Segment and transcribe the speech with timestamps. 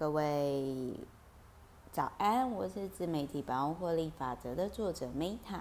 [0.00, 0.98] 各位
[1.92, 5.60] 早安，我是自媒体百万获利法则的作者 Meta。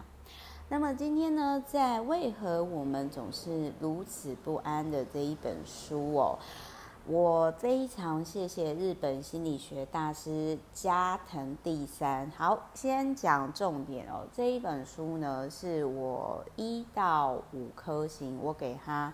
[0.70, 6.40] 那么今天呢，在为何我们总是如此不安的这一本书哦，
[7.06, 12.32] 我非常谢谢日本心理学大师加藤第三。
[12.38, 19.14] 好，先讲重点哦，这一本书呢是我一到五颗星，我给他。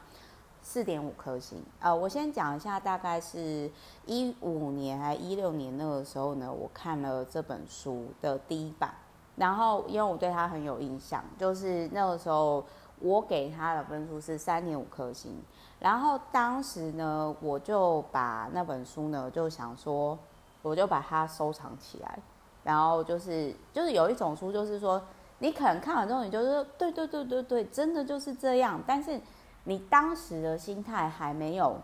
[0.68, 1.96] 四点五颗星啊、呃！
[1.96, 3.70] 我先讲一下，大概是
[4.08, 8.92] 一五年还一六年那个时候呢，我看了这本书的第一版，
[9.36, 12.66] 然后因为我对他很有印象，就是那个时候
[13.00, 15.40] 我给他的分数是三点五颗星，
[15.80, 20.18] 然后当时呢，我就把那本书呢就想说，
[20.64, 22.18] 我就把它收藏起来，
[22.64, 25.00] 然后就是就是有一种书，就是说
[25.38, 29.22] 你可能看完之后，你就是对对对对对，真的就是这样，但是。
[29.66, 31.78] 你当时的心态还没有，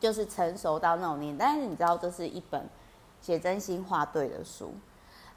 [0.00, 2.68] 就是成熟到那种年，但是你知道这是一本
[3.20, 4.74] 写真心话对的书，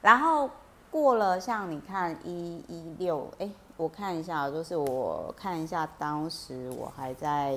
[0.02, 0.50] 然后
[0.90, 7.56] 过了像你看一一六，哎，我看一下，就是我看一下当时我还在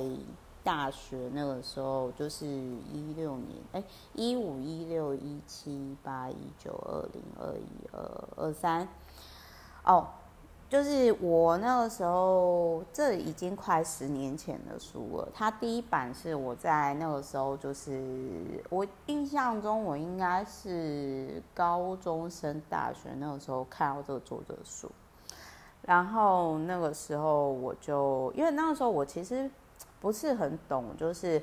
[0.63, 8.87] 大学那个时候，就是一六年，哎，一五一六一七八一九二零二一二二三，
[9.83, 10.07] 哦。
[10.73, 15.29] 就是我那个时候，这已经快十年前的书了。
[15.31, 18.01] 它第一版是我在那个时候，就是
[18.71, 24.89] 我印象中，我应该是高中升大学那个时候看到这个作者的书。
[25.83, 29.47] 然后那个时候我就，因为那个时候我其实
[30.01, 31.39] 不是很懂，就是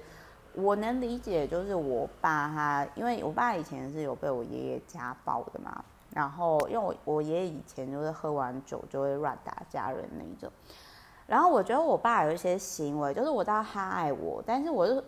[0.54, 5.84] 我能理解，就是我爸他，因为我爸以前是有被我爷爷家暴的嘛。
[6.12, 10.50] 然后，因为我我爷爷以前就是喝完酒就会乱打家人那一种，
[11.26, 15.00] 然后我觉得我爸有一些行为，就是我知道他爱我，但是我就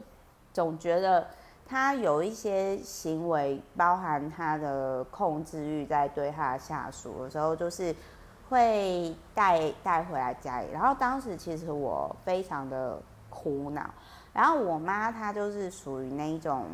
[0.53, 1.27] 总觉得
[1.67, 7.93] 他有一些行为，包含他的控制欲，在对他的下属的时候，就是
[8.49, 10.69] 会带带回来家里。
[10.73, 13.91] 然后当时其实我非常的苦恼，
[14.33, 16.67] 然后我妈她就是属于那一种。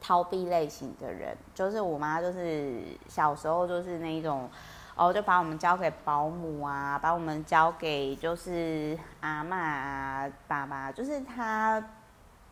[0.00, 4.48] 逃避类型的人，就是我妈，就是小时候就是那一种，
[4.94, 11.82] 哦，就把我们交给保姆啊，把我们交给就是阿嬷啊、爸爸，就是他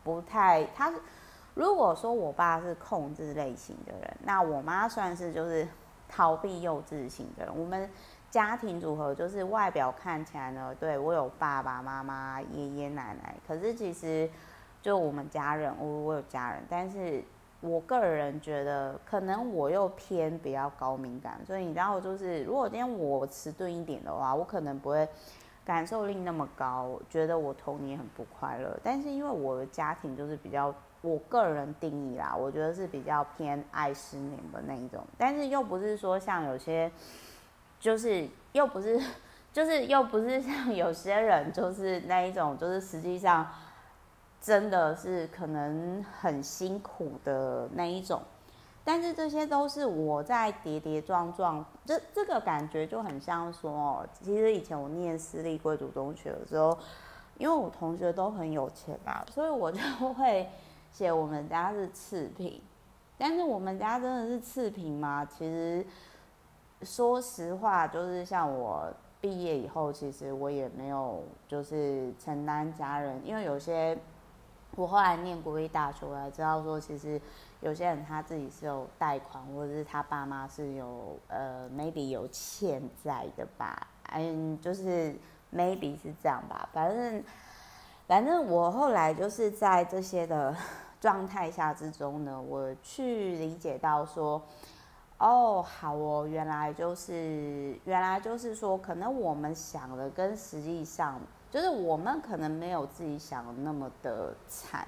[0.03, 0.93] 不太他。
[1.53, 5.65] 如果说我爸是控制类型的人，那我妈算是就是
[6.09, 7.57] 逃避幼稚型的人。
[7.57, 7.89] 我们
[8.29, 14.29] 家庭组合就是外表看起来呢，对，我有爸爸妈妈、爷爷奶奶，可是其实
[14.81, 17.23] 就我们家人，我我有家人，但是。
[17.59, 25.07] 我个人觉得，可能我又偏比较高敏感，所以你知道，就是如果今天我迟钝一点的话，我可能不会
[25.65, 28.79] 感受力那么高，觉得我童年很不快乐。
[28.83, 36.91] 但是因为我的家庭就是比较，我个人定义啦，我觉得是比较偏爱失眠的那一种，但是又不是说像有些，
[37.79, 39.01] 就是又不是，
[39.51, 43.47] 就是又不是像有些人就是那一种，就是实际上。
[44.47, 48.21] 真的是可能很辛苦的那一种，
[48.81, 56.77] 但是这些都是我在跌跌撞撞，这这个感觉就很像说，其实以前我念私立贵族中学的时候，
[57.37, 59.81] 因为我同学都很有钱嘛， 所以我就
[60.13, 60.47] 会
[60.93, 62.61] 写我们家是次品，
[63.17, 65.25] 但是我们家真的是次品吗？
[65.25, 65.85] 其实
[66.83, 68.87] 说实话，就是像我
[69.19, 73.97] 毕业以后，其实我也没有就是承担家人，因为有些。
[74.77, 77.19] 我后来念国立大学，我才知道说，其实
[77.61, 85.15] 有些人他自己是有贷款，或者是他爸妈是有呃，maybe 有欠债的吧，嗯，就是
[85.51, 86.69] maybe 是这样吧。
[86.71, 87.23] 反正
[88.05, 90.55] 反正我后来就是在这些的
[91.01, 94.39] 状态下之中呢，我去理解到说，
[95.17, 101.19] 哦，好哦，原来就是原来就是说，可能我们想的跟实际上。
[101.49, 104.85] 就是我们可能没有自己想的那么的惨，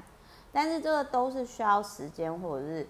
[0.51, 2.85] 但是这个都是需要时间，或者是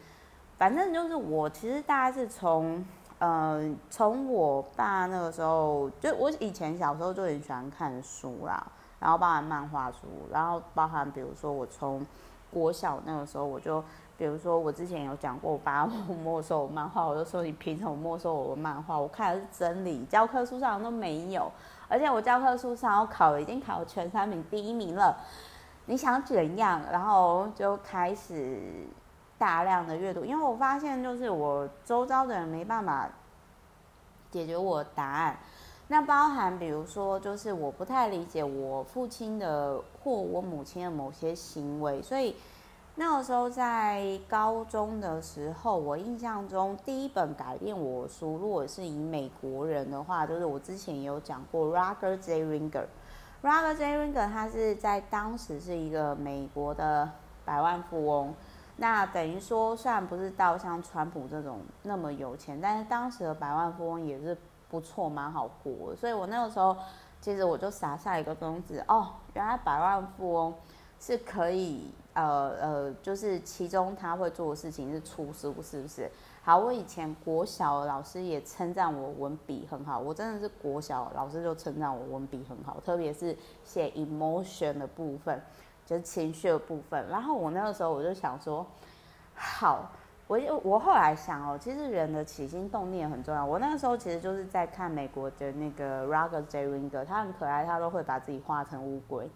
[0.58, 2.84] 反正就是我其实大概是从
[3.20, 8.66] 呃从我爸那个时候，就我以前小时候就很喜欢看书啦，
[9.00, 12.06] 然后包含漫画书，然后包含比如说我从
[12.52, 13.84] 国小那个时候我就，
[14.18, 15.86] 比如说我之前有讲过我爸
[16.24, 18.98] 没收我漫画，我就说你凭什么没收我的漫画？
[18.98, 21.52] 我看的是真理，教科书上都没有。
[21.90, 25.18] 而且我教科书上我考已经考全三名第一名了，
[25.88, 26.82] 你想怎样？
[26.92, 28.62] 然后就开始
[29.38, 33.10] 大量的阅读，因为我发现就是我周遭的人没办法
[34.30, 35.38] 解决我答案。
[35.88, 42.36] 那包含比如说，就是我不太理解我父亲的或我母亲的某些行为，所以
[43.00, 52.44] 那个时候在高中的时候，我印象中第一本改变我书，如果是以美国人的话，就是我之前有讲过 Roger J.
[52.44, 52.84] Ringer。
[53.42, 53.98] Roger J.
[53.98, 57.10] Ringer 他是在当时是一个美国的
[57.46, 58.36] 百万富翁。
[58.76, 64.38] 那等于说，虽然不是到像川普这种那么有钱，但是当时的百万富翁也是
[64.70, 65.96] 不错，蛮好过。
[65.96, 66.76] 所以我那个时候，
[67.22, 70.54] 其实我就撒下一个种子，哦，原来百万富翁
[71.00, 71.90] 是可以。
[72.14, 76.10] 呃呃，就是其中他会做的事情是出书，是不是？
[76.42, 85.40] 好，我以前国小老师也称赞我文笔很好，我真的是国小老师就称赞我文笔很好，特别是写 emotion 的部分，
[85.86, 87.08] 就是情绪的部分。
[87.10, 88.66] 然后我那个时候我就想说，
[89.36, 89.92] 好，
[90.28, 93.46] 我我后来想哦，其实人的起心动念很重要。
[93.46, 96.68] 我那个时候其实就是在看美国的那个 Roger J.
[96.68, 99.30] Ringer，他很可爱，他都会把自己画成乌龟。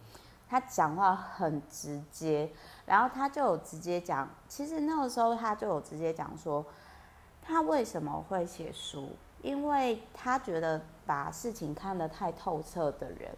[0.54, 2.48] 他讲话很直接，
[2.86, 6.64] 然后他就有直接讲，其实那个时候他就有直接讲说，
[7.42, 9.10] 他为什么会写书，
[9.42, 13.32] 因为他觉得把事情看得太透彻的人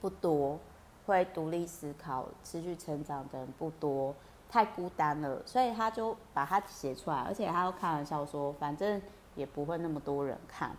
[0.00, 0.58] 不多，
[1.04, 4.14] 会独立思考、持续成长的人不多，
[4.48, 9.02] 太孤单了，所以他就把它写出来，而且他又开玩笑说，反正
[9.34, 10.74] 也不会那么多人看。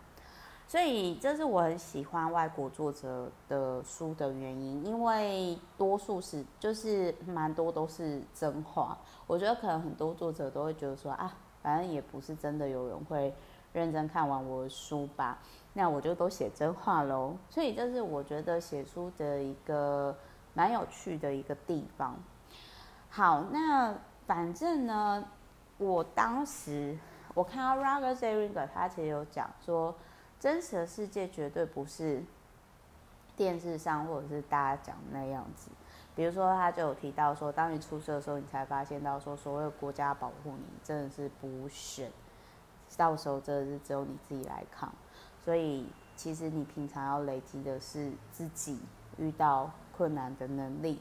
[0.70, 8.96] 所以这是我很喜欢外国作者的书的原因，因为多数是就是蛮多都是真话。
[9.26, 13.34] 我觉得可能很多作者都会觉得说啊，反正也不是真的有人会
[13.72, 15.40] 认真看完我的书吧，
[15.72, 17.34] 那我就都写真话喽。
[17.48, 20.16] 所以这是我觉得写书的一个
[20.54, 22.14] 蛮有趣的一个地方。
[23.08, 23.92] 好，那
[24.24, 25.24] 反正呢，
[25.78, 26.96] 我当时
[27.34, 28.48] 我看到 Roger J.
[28.48, 29.92] Ringer 他其实有讲说。
[30.40, 32.24] 真实的世界绝对不是
[33.36, 35.70] 电视上或者是大家讲那样子。
[36.16, 42.10] 比如说，他就有提到说，当你出事的时候，你才发现到说，所谓国家保护你真的是不选，
[42.96, 44.90] 到时候真的是只有你自己来扛。
[45.44, 48.80] 所以，其实你平常要累积的是自己
[49.18, 51.00] 遇到困难的能力。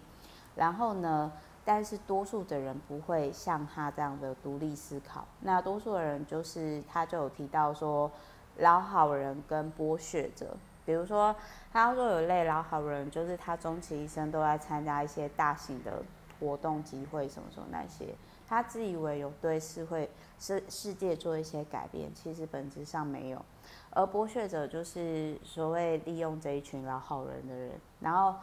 [0.56, 1.32] 然后呢，
[1.64, 5.26] 但是多数的人不会像他这样的独立思考。
[5.42, 8.12] 那多数的人就是，他就有提到说。
[8.58, 11.36] 老好人跟剥削者，比如说，
[11.72, 16.04] 他说有一类老好人，就是他终其一生都在参加一些大型的
[16.40, 18.14] 活动、集会什么什么那些，
[18.48, 20.10] 他自以为有对社会、
[20.40, 23.46] 世世界做一些改变，其实本质上没有。
[23.92, 27.72] 而剥削者就是所谓利用这一群老好人的人。
[28.00, 28.36] 然后，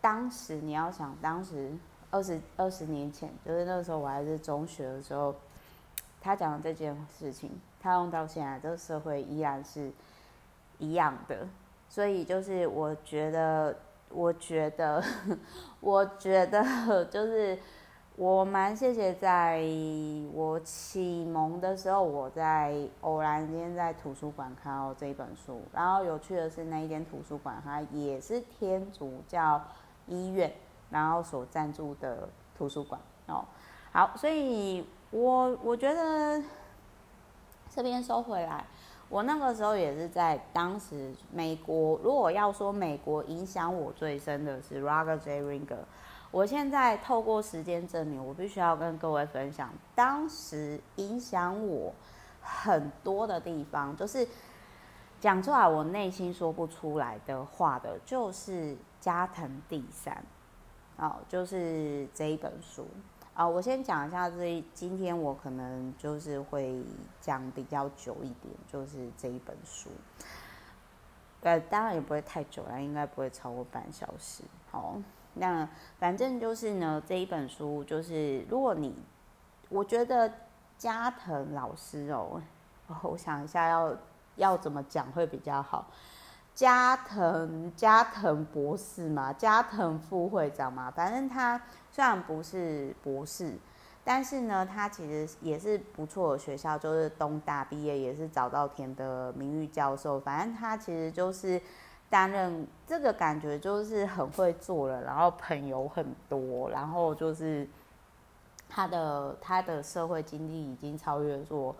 [0.00, 1.72] 当时你要想，当时
[2.10, 5.34] 二十二十年前，就是那个时候我还是中学的时候，
[6.20, 7.50] 他讲的这件事情。
[7.80, 9.92] 他用到现在，这个社会依然是
[10.78, 11.46] 一样的，
[11.88, 13.76] 所以就是我觉得，
[14.10, 15.02] 我觉得，
[15.80, 17.56] 我觉得就是
[18.16, 19.62] 我蛮谢谢，在
[20.32, 29.62] 我启蒙的时候，我在偶然间在图书馆看到这一本书，然后有趣的是那一间图书馆它也是天主教
[30.06, 30.52] 医院，
[30.90, 33.44] 然后所赞助的图书馆哦。
[33.92, 36.42] 好，所以我我觉得。
[37.78, 38.64] 这边收回来，
[39.08, 41.96] 我那个时候也是在当时美国。
[42.02, 45.40] 如果要说美国影响我最深的是 Roger J.
[45.44, 45.78] Ringer，
[46.32, 51.94] 我现在透过时间证明，我必须要跟各位分享，当时影响我
[52.42, 54.26] 很多的地方，就是
[55.20, 60.20] 讲出来我内心说不出来的话的，就是加藤第三，
[60.96, 62.88] 哦，就是这一本书。
[63.38, 66.82] 啊，我先讲一下这，今天我可能就是会
[67.20, 69.90] 讲比较久一点，就是这一本书。
[71.42, 74.42] 呃，当然也不会太久了，应该不会超过半小时。
[74.72, 74.96] 好，
[75.34, 75.68] 那
[76.00, 78.92] 反正就是呢，这一本书就是，如果你，
[79.68, 80.28] 我觉得
[80.76, 82.42] 加藤老师哦，
[83.04, 83.96] 我想一下要
[84.34, 85.86] 要怎么讲会比较好。
[86.58, 91.60] 加藤加藤博士嘛，加藤副会长嘛，反正他。
[91.92, 93.54] 虽然不是博士，
[94.02, 100.18] 但是呢，他其实也是不错的学校，就是东大毕业，也是早稻田的名誉教授。
[100.18, 101.60] 反正他其实就是
[102.10, 107.68] 担任这个感觉，就是很会做了，然后朋友很多，然后就是
[108.68, 111.74] 他的他的社会经历已经超越做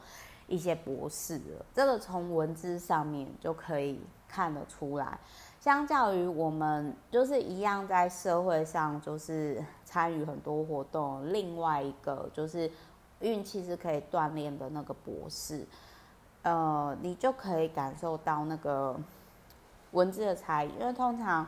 [0.46, 1.66] 一些博士了。
[1.74, 5.18] 这个从文字上面就可以看得出来。
[5.60, 12.70] 相较于我们就是一样在社会上就是参与很多活动，另外一个就是
[13.20, 15.66] 运气是可以锻炼的那个博士，
[16.42, 18.96] 呃，你就可以感受到那个
[19.90, 20.68] 文字的差异。
[20.78, 21.44] 因为通常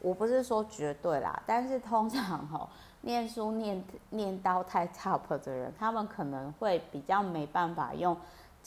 [0.00, 2.68] 我不是说绝对啦，但是通常哦，
[3.00, 8.16] 念书念念到太 top 的人，他们可能会比较没办法用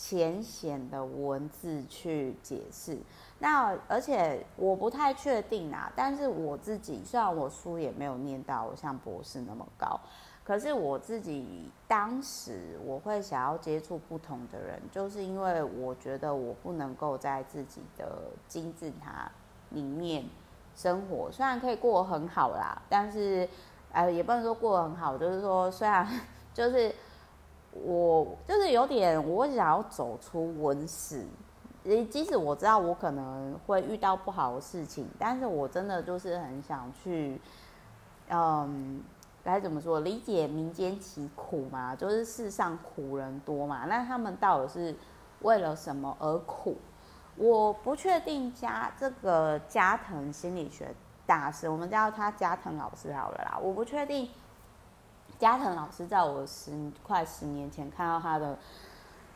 [0.04, 2.98] 浅显的文字去解释。
[3.38, 10.00] 那而且我不太确定啊，但是我自己虽然我书也没有念到像博士那么高，
[10.44, 19.32] 可是我自己当时我会想要接触不同的人，就是因为我觉得我不能够在自己的金字塔
[19.70, 20.26] 里面。
[20.74, 23.48] 生活虽然可以过得很好啦，但是，
[23.92, 26.08] 呃，也不能说过得很好，就是说，虽然
[26.56, 26.96] 就是
[27.74, 31.26] 我就是有点，我想要走出温室，
[32.10, 37.40] 即使我知道我可能会遇到不好的事情，但是我真的就是很想去，
[38.30, 39.02] 嗯，
[39.44, 44.96] 该怎么说，理解民间疾苦嘛，就是世上苦人多嘛，那他们到底是
[45.42, 46.76] 为了什么而苦？
[47.38, 50.94] 我不确定加这个加藤心理学
[51.26, 53.58] 大师，我们叫他加藤老师好了啦。
[53.60, 54.30] 我不确定
[55.42, 56.72] 加藤老师在我十
[57.02, 58.56] 快十年前看到他的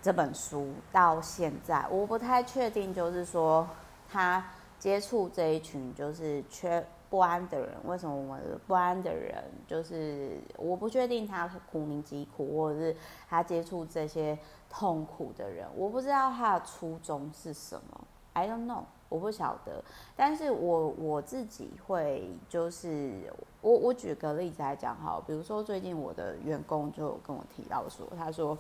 [0.03, 3.67] 这本书到现在，我不太确定，就是说
[4.07, 4.45] 他
[4.77, 12.95] 接触这一群就是缺不安的人，为什么我们不安的人就是我不确定他苦民疾苦，或者是
[13.27, 14.38] 他接触这些。
[14.77, 18.01] 痛苦的人，我不知道他的初衷是什么
[18.35, 19.83] ，I don't know，我不晓得。
[20.15, 28.55] 但是我我自己会，就是我我举个例子来讲哈，比如说最近我的员工就跟我提到说，他说，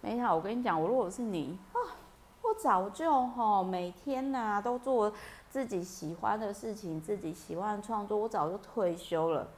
[0.00, 1.78] 美好，我跟你讲，我如果是你啊，
[2.42, 5.12] 我早就哈每天呐、都做
[5.48, 9.48] 自己喜欢的事情，自己喜欢的创作，我早就退休了。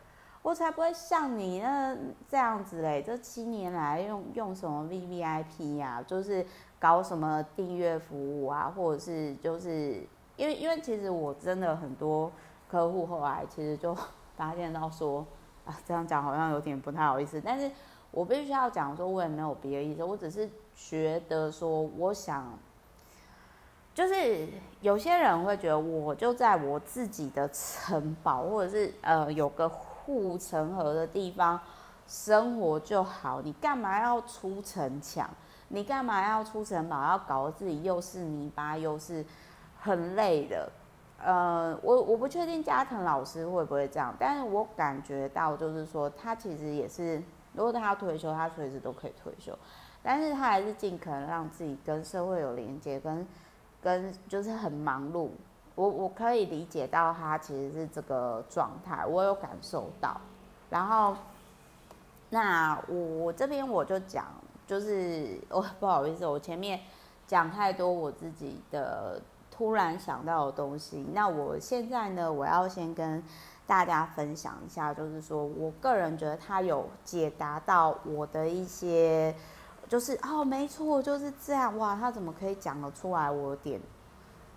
[0.42, 1.96] 我才不会像你那
[2.28, 3.00] 这样子嘞！
[3.00, 6.44] 这七年来用用什么 VVIP 呀、就是
[6.82, 12.32] 搞什么订阅服务啊，或者是就是因为因为其实我真的很多
[12.68, 13.96] 客户后来其实就
[14.36, 15.24] 发现到说
[15.64, 17.70] 啊，这样讲好像有点不太好意思，但是
[18.10, 22.58] 我必须要讲说，我也没有别的意思，我只是觉得说，我想
[23.94, 24.48] 就是
[24.80, 29.70] 有些人会觉得我就在我自己的城堡，或者是呃有个。
[30.04, 31.60] 护城河的地方
[32.08, 35.30] 生活就好，你干嘛要出城墙？
[35.74, 37.02] 你干嘛要出城堡？
[37.02, 39.24] 要搞得自己又是泥巴又是
[39.80, 40.70] 很累的。
[41.24, 47.22] 呃，我我不确定加藤老师会不会这样，但是我感觉到就是说，他其实也是，
[47.54, 49.58] 如果他要退休，他随时都可以退休，
[50.02, 53.26] 但是他还是尽可能让自己跟社会有连接，跟
[53.82, 55.30] 跟就是很忙碌。
[55.74, 60.20] 我我可以理解到他其实是这个状态，我有感受到。
[60.68, 61.16] 然后，
[62.28, 64.26] 那我我这边我就讲，
[64.72, 66.80] 就是我不好意思，我前面
[67.26, 71.06] 讲太多我自己的突然想到的东西。
[71.12, 73.22] 那我现在呢，我要先跟
[73.66, 79.34] 大家分享一下，就是说我个人觉得他有解答到我的一些，
[79.88, 83.30] 就是哦，没错，就是这样哇，他怎么可以讲得出来？
[83.30, 83.78] 我点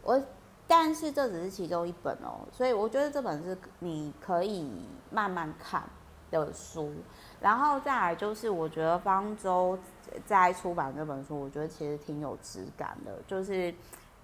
[0.02, 0.18] 我。
[0.66, 4.68] 但是这只是其中一本哦，所以我觉得这本是你可以
[5.12, 5.84] 慢慢看
[6.32, 6.92] 的书。
[7.40, 9.78] 然后再来就是，我觉得方舟
[10.26, 13.12] 在出版这本书，我觉得其实挺有质感的。
[13.28, 13.74] 就是，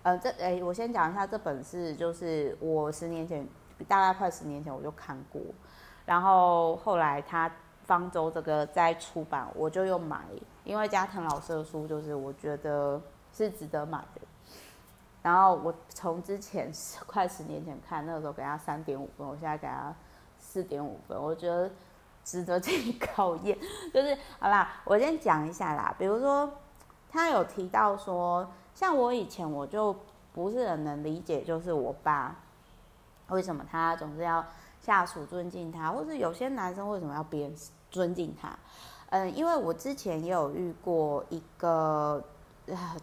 [0.03, 3.47] 呃，这诶，我先讲一下这本是，就是我十年前，
[3.87, 5.41] 大概快十年前我就看过，
[6.05, 7.51] 然后后来他
[7.85, 10.21] 方舟这个在出版，我就又买，
[10.63, 13.01] 因为加藤老师的书就是我觉得
[13.33, 14.21] 是值得买的。
[15.23, 16.71] 然后我从之前
[17.05, 19.93] 快十年前看，那个时候给他三点五分，我现在给他
[20.39, 21.69] 四点五分，我觉得
[22.23, 23.57] 值得这一考验。
[23.93, 25.93] 就是好啦，我先讲一下啦。
[25.97, 26.51] 比如说，
[27.09, 29.95] 他有提到说，像我以前我就
[30.33, 32.35] 不是很能理解，就是我爸
[33.29, 34.45] 为什么他总是要
[34.79, 37.55] 下属尊敬他，或是有些男生为什么要别人
[37.89, 38.49] 尊敬他？
[39.09, 42.23] 嗯，因为我之前也有遇过一个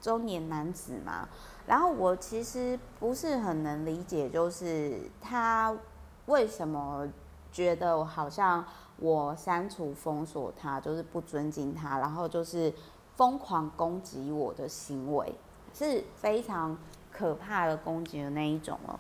[0.00, 1.28] 中年男子嘛。
[1.66, 5.76] 然后我其实不是很能理解，就是他
[6.24, 7.06] 为什么
[7.52, 8.64] 觉得我好像
[8.98, 12.72] 我删除封锁他，就是不尊敬他，然后就是
[13.16, 15.34] 疯狂攻击我的行为，
[15.72, 16.76] 是非常
[17.12, 18.98] 可怕的攻击的那一种哦。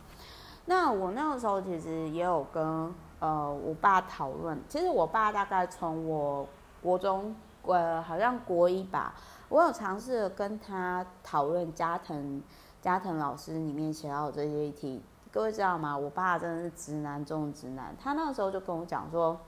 [0.66, 6.46] 那我那个时候其实也有跟呃我爸讨论，其实我爸大概从我
[6.82, 9.14] 国中呃好像国一吧。
[9.48, 12.42] 我有尝试跟他讨论加藤
[12.82, 15.02] 加藤老师里面写到的这些议题，
[15.32, 15.96] 各位知道吗？
[15.96, 19.40] 我爸真的是直男中的直男，他那个时候就跟我讲说：“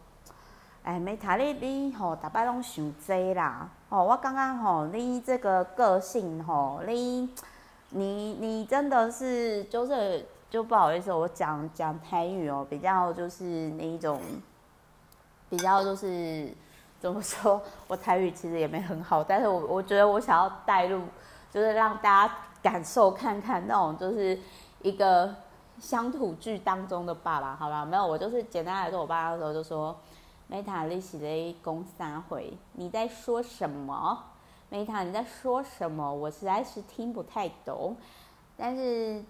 [0.83, 7.29] 哎，美塔丽你吼，大摆拢想多啦，哦，我刚刚吼你这个个性吼，你
[7.91, 14.19] 你你真的是就是就不好意思，我讲讲台语哦，比较就是那一种，
[15.51, 16.51] 比较就是
[16.99, 21.03] 怎么说，我台语其实也没很好，但是我我觉得我想要带入，
[21.53, 24.37] 就是让大家感受看看那种就是
[24.81, 25.35] 一个
[25.79, 27.85] 乡土剧当中的爸爸，好吧？
[27.85, 29.95] 没有，我就是简单来说，我爸那时候就说。
[30.51, 34.21] 梅塔利西的公三回，你在说什么？
[34.69, 36.13] 梅塔，你在说什么？
[36.13, 37.95] 我实在是听不太懂。
[38.57, 39.23] 但是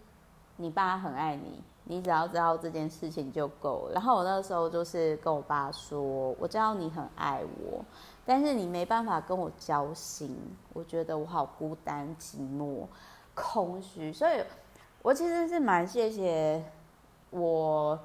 [0.56, 3.92] 你爸很爱你，你只要知道这件事情就够了。
[3.92, 7.84] 然后我那时候就是跟我爸说，我知道你很爱我，
[8.24, 10.34] 但是你没办法跟我交心。
[10.72, 12.86] 我觉得我好孤单、寂寞、
[13.34, 14.42] 空虚，所以
[15.02, 16.64] 我其实是蛮谢谢
[17.28, 17.98] 我，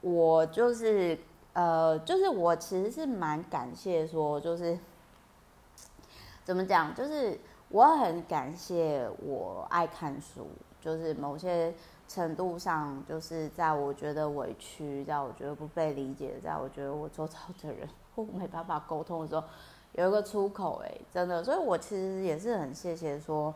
[0.00, 1.16] 我就是。
[1.52, 4.78] 呃，就是我其实是蛮感谢说，就是
[6.44, 7.38] 怎么讲，就是
[7.68, 10.46] 我很感谢我爱看书，
[10.80, 11.74] 就是某些
[12.08, 19.42] 程度上，就是在我觉得委屈，在我觉得不被理解，在我觉得我周遭的人我没办法沟通的时候，
[19.92, 23.54] 有一个出口，哎，真的，所以我其实也是很谢谢说。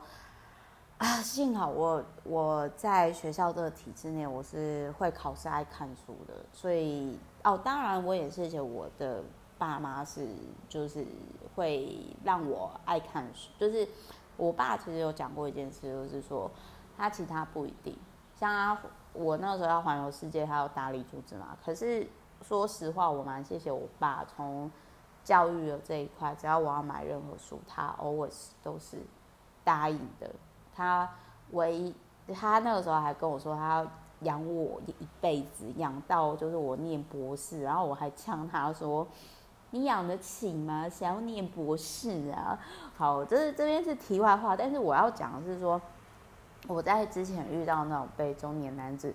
[0.97, 9.23] 啊，幸好我我在学校这个体制内，我是会考试、爱看书的，所以哦，当然我也谢谢我的
[9.59, 10.27] 爸妈是
[10.69, 11.07] 就是
[11.55, 13.87] 会让我爱看书，就是
[14.37, 16.51] 我爸其实有讲过一件事，就是说
[16.97, 17.97] 他其他不一定，
[18.35, 18.79] 像他
[19.13, 21.57] 我那个时候要环游世界，他要大力阻止嘛。
[21.65, 22.09] 可是
[22.43, 24.71] 说实话，我蛮谢谢我爸从
[25.23, 28.99] 教育的这一块，只要我要买任何书，他 always 都是
[29.63, 30.31] 答应的。
[30.75, 31.09] 他
[31.53, 31.95] 唯一，
[32.35, 33.87] 他那个时候还跟我说，他
[34.25, 37.63] 养我一辈子，养到就是我念博士。
[37.63, 39.07] 然后我还呛他说
[39.71, 40.89] ：“你养得起吗？
[40.89, 42.59] 谁要念博士啊？”
[42.97, 45.81] 好，这是这边是题外话，但是我要讲的是说，
[46.67, 49.15] 我在之前遇到那种被中年男子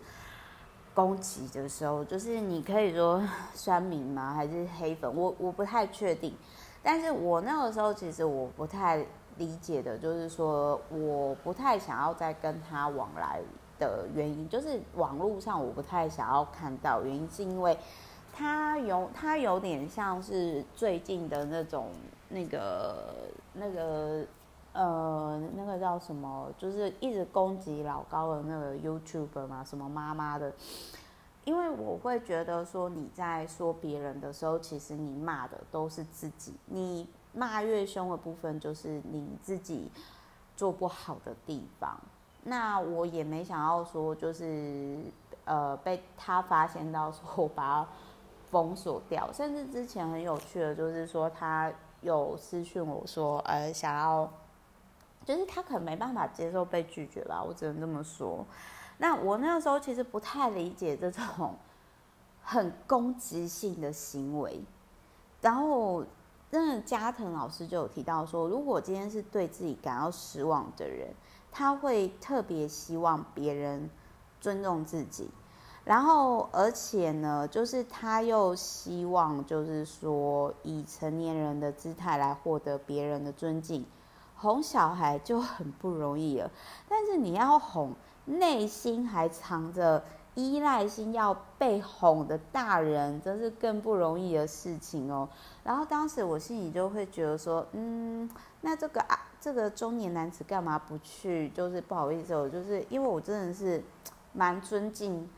[0.94, 3.22] 攻击的时候，就是你可以说
[3.54, 4.34] 酸民吗？
[4.34, 5.14] 还是黑粉？
[5.14, 6.34] 我我不太确定。
[6.82, 9.06] 但是我那个时候其实我不太。
[9.38, 13.40] 理解的就是说，我不太想要再跟他往来
[13.80, 17.02] 的原因，就是网络上我不太想要看到。
[17.02, 17.76] 原因是因为
[18.32, 21.88] 他有他有点像是最近的那种
[22.28, 23.16] 那个
[23.54, 24.26] 那个
[24.74, 30.54] 呃那个叫什么，就是一直攻击老高的那个 YouTuber 嘛，什么妈妈的。
[31.46, 37.08] 因为我会觉得说你在说别人的时候，其实你骂的都是自己，你。
[37.32, 39.88] 骂越凶的部分，就是你自己
[40.58, 41.96] 做不好的地方。
[42.50, 44.98] 那我也没想要说，就是
[45.46, 47.88] 呃被他发现到，说我把他
[48.50, 49.32] 封锁掉。
[49.32, 54.30] 甚至之前很有趣的，就是说他有私讯我说，呃，想要，
[55.24, 58.46] 就是他可能没办法接受被拒绝吧，我只能这么说。
[58.98, 61.56] 那我那个时候其实不太理解这种
[62.42, 64.60] 很攻击性的行为，
[65.40, 66.04] 然后。
[66.52, 71.08] 那个加藤老师就有提到说，如果今天是对自己感到失望的人，
[71.60, 73.90] 他会特别希望别人
[74.40, 75.30] 尊重自己，
[75.84, 83.86] 然后而且呢，就是他又希望就是说以成年人的姿态来获得别人的尊敬，
[84.38, 86.50] 哄小孩就很不容易了，
[86.88, 87.94] 但是你要哄
[88.24, 90.02] 内心还藏着。
[90.40, 95.28] 依赖性要被哄的大人，真是更不容易的事情哦。
[95.64, 98.30] 然后当时我心里就会觉得说，嗯，
[98.62, 101.50] 那这个啊，这个中年男子干嘛不去？
[101.50, 103.84] 就是不好意思，我就是因为我真的是
[104.34, 105.30] 蛮尊敬，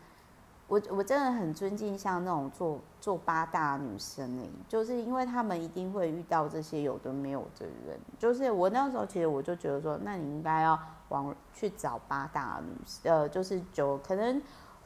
[0.68, 8.00] 我我真的很尊敬像那种做做八大女生哎，就是因为他们一定会遇到这些有的没有的人。
[8.20, 14.42] 就是我那时候其实我就觉得说，那你应该要往去找八大女，呃，就是就可能。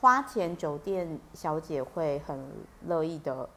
[0.05, 2.39] 花钱酒店小姐会很
[2.85, 3.49] 乐意的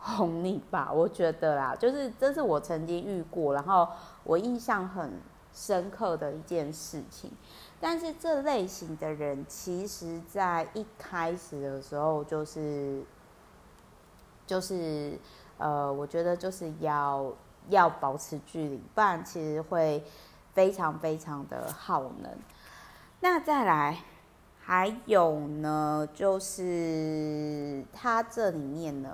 [0.00, 3.86] 哄你吧， 我觉得啦，就是这是我曾经遇过，然后
[4.24, 5.12] 我印象很
[5.54, 7.30] 深刻的一件事情。
[7.78, 13.04] 但是这类型的人，其实在一开始的时候，就是
[14.48, 15.16] 就是
[15.56, 17.32] 呃，我觉得就是要
[17.68, 20.02] 要保持距离，不然其实会
[20.52, 22.36] 非常非常的耗能。
[23.20, 23.96] 那再来。
[24.70, 29.10] 还有呢，就是他这里面呢，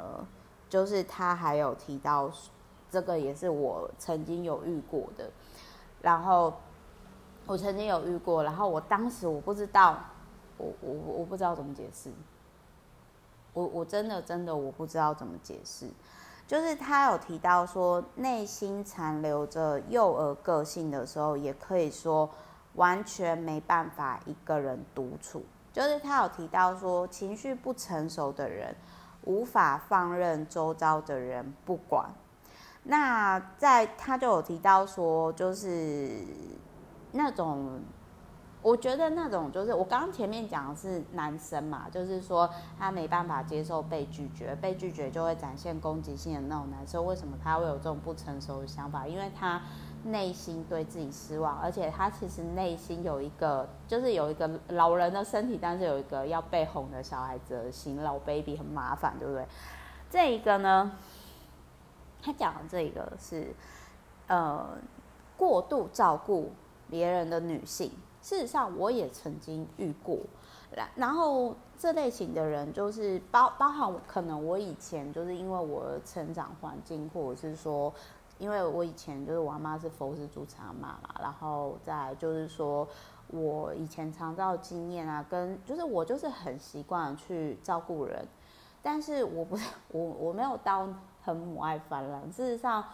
[0.68, 2.30] 就是他还有提到，
[2.90, 5.30] 这个也是我曾经有遇过的。
[6.02, 6.52] 然后
[7.46, 9.98] 我曾经有遇过，然后我当时我不知道，
[10.58, 12.10] 我我我不知道怎么解释。
[13.54, 15.88] 我我真的真的我不知道怎么解释。
[16.46, 22.28] 就是他有提到说，内心残留着幼儿个性的时候，也可以说。
[22.76, 28.74] 完全没办法一个人独处，就是他有提到说，情绪不成熟的人
[29.24, 32.08] 无法放任周遭的人不管。
[32.84, 36.24] 那在他就有提到说，就是
[37.12, 37.80] 那种。
[38.62, 47.06] 我觉得那种就是我刚刚前面讲的是男生嘛，就是说他没办法接受被拒绝，被拒绝就会展现攻击性的那种男生。
[47.06, 49.06] 为什么他会有这种不成熟的想法？
[49.06, 49.62] 因为他
[50.06, 59.46] 内心对自己失望，而且他其实内心有一个，就是有一个老人的身体，但是有一个要被哄的小孩子的心，老 baby 很麻烦，对不对？
[60.10, 60.92] 这一个呢，
[62.22, 63.54] 他讲的这个是
[64.28, 64.66] 呃
[65.36, 66.52] 过度照顾
[66.88, 67.90] 别人的女性。
[68.22, 70.18] 事实上，我也曾经遇过，
[70.72, 77.92] 然然后这类型的人就是包包含可能我以前就是因为我成长环境，或者是说，
[78.38, 82.86] 因为我以前就是我妈是佛事主持妈嘛，然后再就是说
[83.28, 88.26] 我以前长照经验啊，跟就是我就是很习惯去照顾人，
[88.82, 90.88] 但是我不是我我没有到
[91.22, 92.84] 很母爱泛滥，事实上。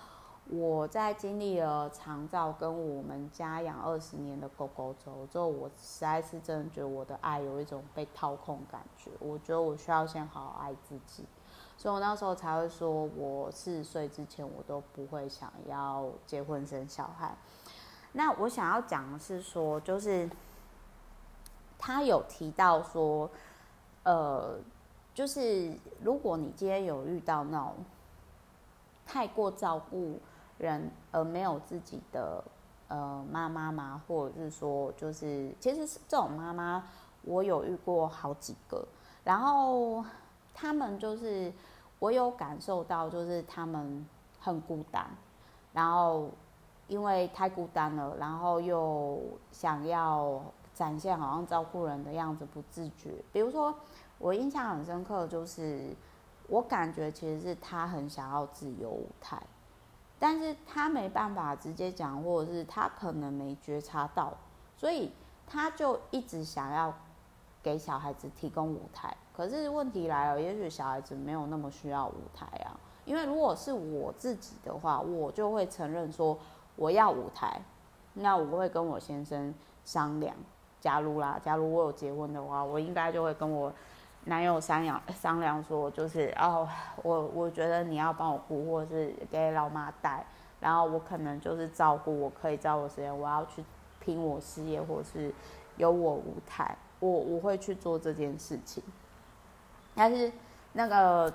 [0.50, 9.08] 我在经历了长照跟我们家养二十年的狗狗之后之后，我实在是真的觉得我的爱有一种被掏空感觉。
[9.20, 11.24] 我觉得我需要先好好爱自己，
[11.82, 17.36] 所以我那时候才会说，我四十岁之前我都不会想要结婚生小孩。
[18.12, 20.30] 那我想要讲的是说，就是
[21.80, 23.28] 他有提到说，
[24.04, 24.56] 呃，
[25.12, 27.74] 就是如果你今天有遇到那种
[29.04, 30.20] 太过照顾。
[30.58, 32.44] 人而没有自己的
[32.86, 36.84] 呃妈妈嘛，或者是说，就是其实是这种妈妈，
[37.22, 38.86] 我有遇过好几个，
[39.24, 40.04] 然后
[40.54, 41.52] 他们就是
[42.02, 44.04] 我有感受到，就是他们
[44.40, 45.06] 很孤单，
[45.72, 46.28] 然后
[46.88, 49.20] 因为太孤单了，然后又
[49.52, 50.42] 想要
[50.74, 53.14] 展现好像照顾人的样子，不自觉。
[53.32, 53.72] 比如说，
[54.18, 55.94] 我印象很深刻，就是
[56.48, 59.40] 我感觉其实是他很想要自由舞台。
[60.18, 64.34] 但是他没办法直接讲，或者是他可能没觉察到，
[64.76, 65.12] 所以
[65.46, 66.92] 他就一直想要
[67.62, 69.16] 给小孩子提供舞台。
[69.32, 72.76] 可是问题来了，也许小孩子没有那么需要舞台啊。
[73.04, 76.38] 因为如果是我自己的话，我就会承认说
[76.76, 77.60] 我要舞台，
[78.14, 80.34] 那我会跟我先生商量。
[80.80, 83.72] 假如啦，假如我有结婚的话，我应该就会跟我。
[84.24, 86.68] 男友商量商量说，就是哦，
[87.02, 90.24] 我我觉得你要帮我顾，或是给老妈带，
[90.60, 93.64] 然后我可能就是照顾，我可以照顾时间，我要去
[93.98, 95.34] 拼我事业，或是
[95.76, 98.82] 有我舞台，我我会去做这件事情。
[99.94, 100.32] 但是
[100.72, 101.32] 那个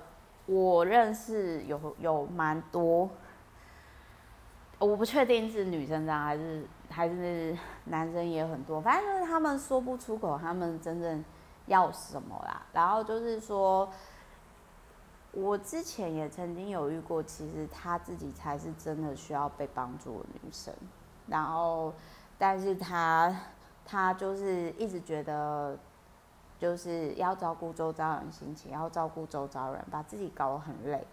[0.48, 3.10] 我认识有有蛮多，
[4.80, 11.24] 我不确定是女生这样还是还是男生也很多，反正就是他们说不出口，他们真正。
[11.68, 12.62] 要什么啦？
[12.72, 13.90] 然后就是说，
[15.34, 20.74] 我之前也曾经有遇过，其实她自己才是真的需要被帮助的女生。
[21.28, 21.94] 然后，
[22.38, 23.38] 但是她
[23.90, 25.78] 他就是一直觉得，
[26.60, 31.08] 就是要照顾周遭人心情，要照顾周遭人，把自己搞得很累。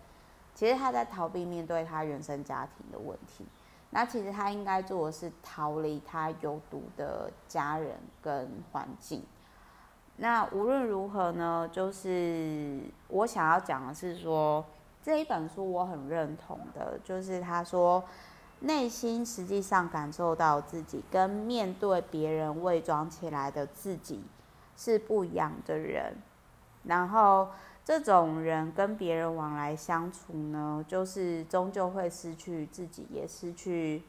[0.54, 3.46] 其实他在逃避面对他原生家庭的问题。
[3.90, 9.22] 那其实他应该做的是逃离他有毒的家人跟环境。
[10.16, 14.64] 那无论如何呢，就是我想要讲的是说，
[15.00, 18.02] 这一本书我很认同的，就是他说，
[18.64, 24.22] 内心实际上感受到自己跟面对别人伪装起来的自己
[24.76, 26.16] 是不一样的人，
[26.82, 27.48] 然后
[27.84, 34.02] 这种人跟别人往来相处呢，就是终究会失去自己，也失去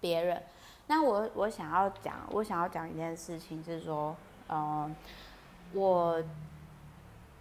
[0.00, 0.42] 别人。
[0.86, 4.16] 那我我想要讲，我想要讲一件事情是说。
[4.54, 4.94] 嗯，
[5.72, 6.22] 我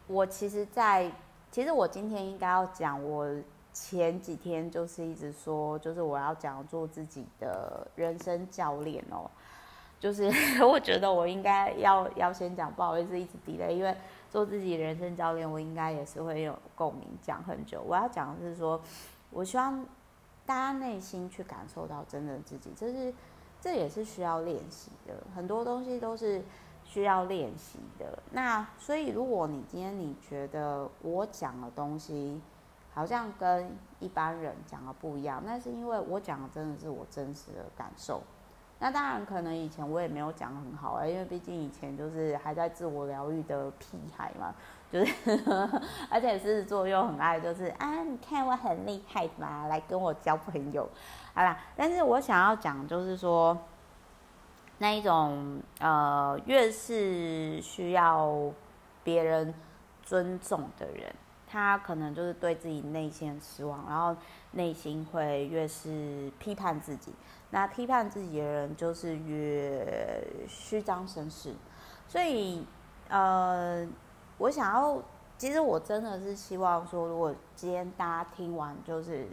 [0.07, 1.11] 我其实，在
[1.51, 3.27] 其实我今天应该要讲，我
[3.73, 9.29] 前几天就是一直说，就是我要讲做自己的人生教练哦，
[9.99, 10.31] 就是
[10.63, 13.95] 我觉得我应该要要先讲，不好意思一直 delay，因为
[14.29, 17.81] 做自己人生教练，我应该也是会有共鸣，讲很久。
[17.87, 18.79] 我要讲的是说，
[19.29, 19.85] 我希望
[20.45, 23.13] 大家内心去感受到真的自己，这是
[23.59, 26.41] 这也是需要练习的，很多东西都是。
[26.83, 28.21] 需要练习的。
[28.31, 32.41] 那所以，如果你今天你觉得我讲的东西
[32.93, 38.21] 好像跟一般人讲的不一样，那是因为我讲的真的是我真实的感受。
[38.79, 44.53] 那当然，可能以前我也没有讲很好啊，因为毕竟以前就是还在自我疗愈的屁孩嘛，
[44.91, 45.13] 就是
[46.09, 50.89] 而且狮子座又很爱就是啊，你看我很厉害嘛，来跟我交朋友，
[51.33, 51.57] 好啦。
[51.75, 53.57] 但是我想要讲就是说。
[54.83, 58.51] 那一种呃，越是需要
[59.03, 59.53] 别人
[60.01, 61.13] 尊重的人，
[61.51, 64.15] 他可能就是对自己内心失望，然后
[64.51, 67.11] 内心会越是批判自己。
[67.49, 71.53] 那批判自己的人，就是越虚张声势。
[72.07, 72.65] 所以，
[73.09, 73.85] 呃，
[74.37, 74.97] 我想要，
[75.37, 79.27] 其实我真的是希望说，如果今天大家听完，就是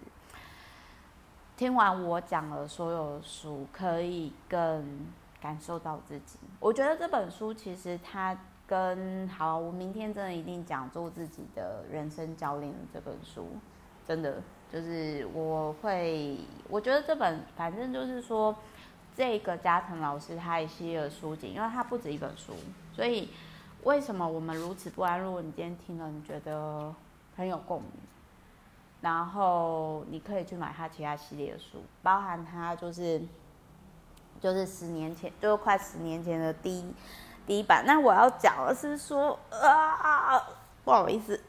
[1.57, 5.07] 听完我讲的所有的书，可以更
[5.41, 6.41] 感受到自己。
[6.59, 8.37] 我觉得这本书其实它
[8.69, 13.49] 跟好，我明天真的一定讲做自己的人生教练这本书，
[14.07, 14.41] 真的。
[14.71, 16.37] 就是我会，
[16.69, 18.55] 我觉得这本反正就是说，
[19.17, 22.53] 这个加藤老师他一系列书籍，因为他不止一本书，
[22.93, 23.31] 所以
[23.85, 25.19] 为什么我们如此不安？
[25.19, 26.95] 如果你今天听了，你觉得
[27.35, 27.91] 很有共鸣，
[29.01, 33.23] 然后你可以去买他其他系列的书，包含他就是
[34.39, 36.93] 就是十年前，就是快十年前的第一
[37.49, 37.83] 第一版。
[37.85, 40.41] 那我要讲的是说啊，
[40.85, 41.41] 不好意思，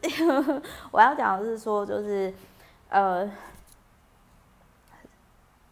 [0.89, 2.33] 我要讲的是说就是。
[2.91, 3.31] 呃，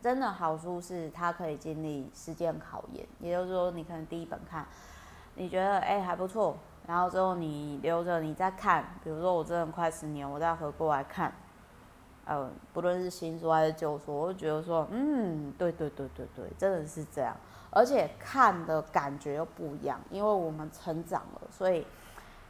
[0.03, 4.63] 真的好书是它可以经历时间考验，也就是说，你可能第一本看，
[5.33, 11.33] 你觉得哎还不错，然后之后你留着你再看，比如说我真的快十年，我再回过来看，
[12.25, 17.35] 呃，不论是新书还是旧书，我就觉得说，嗯，对对对对对，真的是这样，
[17.69, 21.85] 而且看的感觉又不一样，因为我们成长了，所以。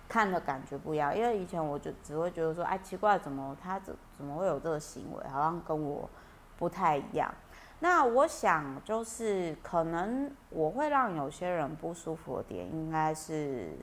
[0.09, 6.09] 看的感觉不一样，因为以前我就只会觉得说，哎，奇怪，怎么他怎怎么会有这个行为，好像跟我
[6.57, 7.29] 不太一样。
[7.79, 13.77] 那我想就是可能我会让有些人不舒服的点，应该是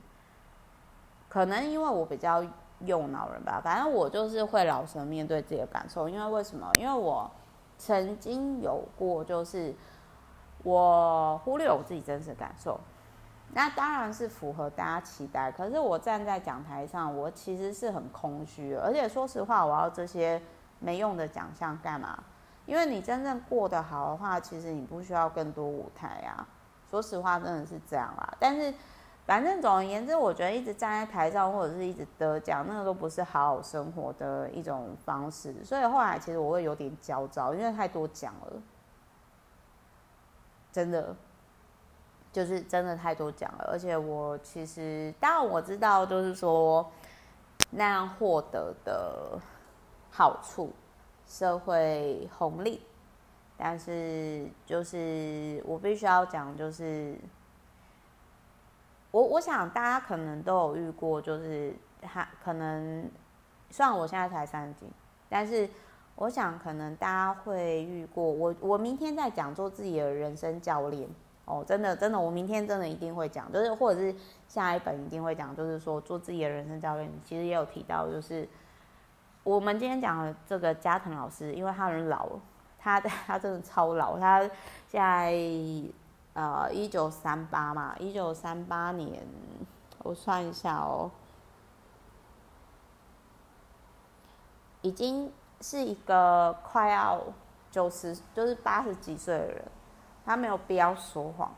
[1.29, 2.43] 可能因为我比较
[2.87, 3.61] 用脑人吧。
[3.63, 6.71] 反正我就是会老实面对自己的感受，因为为什么？
[6.81, 7.31] 因为我
[7.77, 9.75] 曾经有过，就是
[10.65, 12.81] 我忽略我自己真实感受。
[13.53, 20.43] 那当然是符合大家期待，可是我站在讲台上，我其实是很空虚，而且说实话，我要这些
[20.81, 22.19] 没用的奖项干嘛？
[22.67, 26.49] 因为你真正过得好的话，其实你不需要更多舞台啊。
[26.91, 28.35] 说实话，真的是这样啦。
[28.41, 28.73] 但是，
[29.27, 35.55] 反正总而言之，我觉得一直站在台上或者是一直得奖，那个都不是好好生活的一种方式。
[35.65, 38.53] 所以后来其实我会有点焦躁，因为太多奖了，
[40.75, 41.15] 真的。
[42.35, 46.91] 就是真的太多奖了，而且我其实当然我知道，就是说
[47.71, 49.39] 那样获得的
[50.11, 50.73] 好处、
[51.29, 52.83] 社会红利，
[53.57, 57.17] 但是就是我必须要讲，就是
[59.13, 63.09] 我我想大家可能都有遇过，就是他可能
[63.71, 64.85] 虽然我现在才三十，
[65.29, 65.71] 但是
[66.17, 68.25] 我想可能大家会遇过。
[68.25, 71.09] 我我明天在讲做自己的人生教练。
[71.47, 74.17] 哦，真的，真的，我明天真的一定会讲，就是或者是
[74.49, 77.11] 下一本一定会讲，就是说做自己的人生教练。
[77.23, 78.49] 其实也有提到，就是
[79.43, 82.31] 我们今天讲的这个加藤老师，因为他很老，
[82.79, 84.41] 他他真的超老，他
[84.89, 85.35] 现在
[86.33, 89.23] 呃一九三八嘛，一九三八年，
[89.99, 91.11] 我算一下哦，
[94.81, 95.31] 已经
[95.65, 97.23] 是一个快要
[97.71, 99.65] 九十，就是八十几岁的人。
[100.27, 101.53] 他没有必要说谎，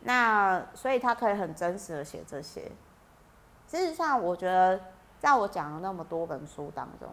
[0.00, 2.70] 那所以他可以很真实的写这些。
[3.66, 4.78] 事实上，我觉得
[5.18, 7.08] 在我讲了那么多本书当中，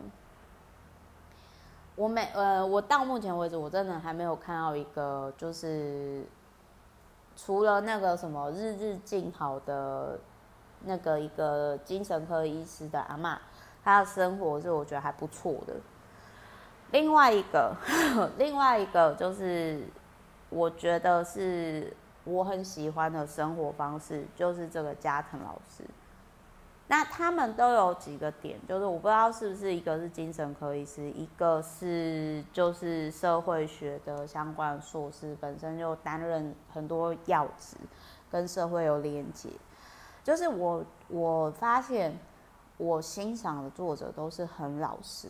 [1.96, 6.26] 我每呃，我到目前为止，我真的还没有看到一个就是
[7.38, 10.20] 除了那个什么日日静好的
[10.82, 13.38] 那个一个精神科医师的阿嬷，
[13.84, 15.76] 他的生活是我觉得还不错的。
[16.92, 17.76] 另外一个，
[18.38, 19.84] 另外一个就是。
[20.56, 21.92] 我觉得是
[22.26, 25.84] 我很喜欢的生活方式，就是这个加藤老师。
[26.86, 37.76] 那他们都有几个点，就是我不知道是不是一个是精神科医师，一个是就是社会学的相关硕士，本身就担任很多要职，
[38.30, 39.50] 跟社会有连接。
[40.24, 42.16] 就是我我发现
[42.78, 45.30] 我欣赏的作者都是很老实。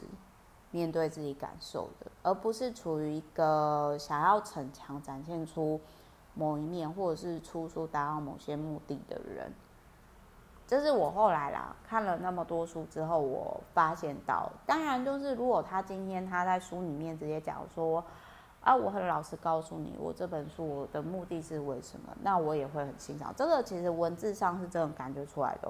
[0.76, 5.80] 面对自己感受的，而不是处于一个想要逞强展现出
[6.34, 9.54] 某一面，或者是出书达到某些目的的人。
[10.66, 18.04] 这是我后来啦看了那么多书之后，我发现到，当然就是如果他今天他在书里面直接讲说，
[18.62, 23.32] 啊，我很老实告诉你，我这本书我的目的是为什么，那我也会很欣赏。
[23.38, 25.70] 这个其实文字上是这种感觉出来的，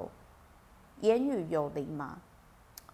[1.03, 2.17] 言语有灵嘛，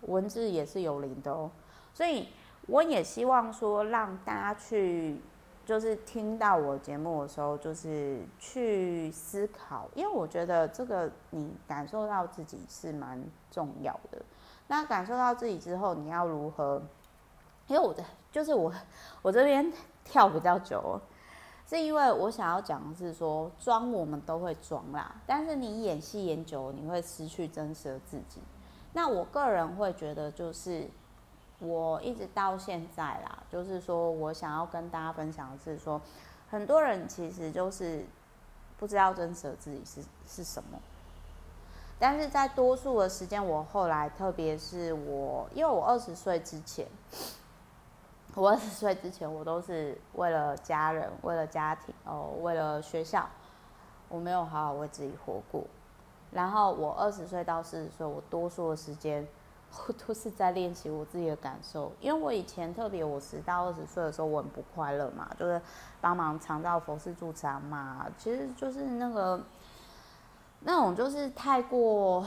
[0.02, 1.50] 文字也是有灵的哦。
[1.93, 2.28] 所以
[2.67, 5.22] 我也希望说，让大家去
[5.63, 14.19] 就是听到我节目的时候，就是去思考，因为我觉得这个你感受到自己是蛮重要的。
[14.67, 16.82] 那感受到自己之后，你要如何？
[17.67, 18.74] 因为我的就是我
[19.22, 19.72] 我这边
[20.04, 21.00] 跳比较久，
[21.69, 28.41] 是因为我想要讲的是说，装我们都会装啦，但是你演戏演久，你会失去真实的自己。
[28.93, 30.89] 那我个人会觉得就是。
[31.62, 36.01] 我一直到现在啦，就是说我想要跟大家分享的是说，
[36.49, 38.05] 很多人其实就是
[38.77, 40.79] 不知道真实的自己是是什么，
[41.99, 46.88] 但是在多数的时间，我后来特别是我，因为我二十岁之前，
[48.35, 53.27] 我二十岁之前，我都是为了家人，为了家庭哦，为了学校，
[54.07, 55.63] 我没有好好为自己活过。
[56.31, 59.27] 然后我二十岁到四十岁，我多数的时间。
[59.71, 65.61] 我都是在练习我自己的感受，因为我以前特别，我十到二十岁的时候，我很不快乐嘛，就是
[66.01, 69.39] 帮忙长照佛事助长嘛，其实就是那个
[70.61, 72.25] 那种就是太过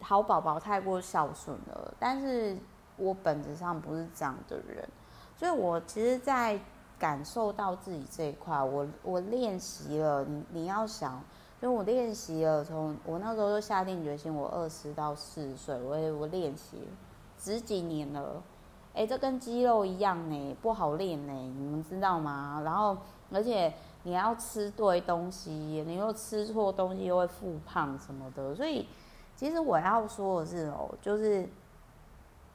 [0.00, 1.92] 好宝宝，太过孝顺了。
[1.98, 2.56] 但是
[2.96, 4.88] 我本质上不是这样的人，
[5.36, 6.58] 所以我其实，在
[6.98, 10.24] 感受到自己这一块，我我练习了。
[10.24, 11.22] 你你要想。
[11.62, 16.76] 因为我练习了，从我那时候就下定决心，我二十到四十岁，我我练习
[17.38, 18.42] 十几年了，
[18.92, 22.60] 哎，这跟肌肉一样呢，不好练呢，你们知道吗？
[22.62, 22.98] 然后，
[23.32, 23.72] 而且
[24.02, 28.86] 你要吃对东西，你又吃错东西又会复胖什么的，所以
[29.34, 31.48] 其实我要说的是哦，就是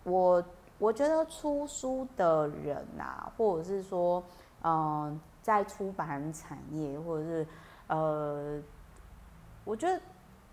[0.04, 0.42] 我
[0.82, 4.24] 我觉得出书的人啊，或者是说，
[4.64, 7.48] 嗯、在出版产业，或者是
[7.88, 8.60] 呃。
[9.64, 10.02] 我觉得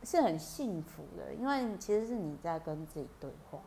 [0.02, 3.58] 是很幸福的，因为其实是你在跟自己对话，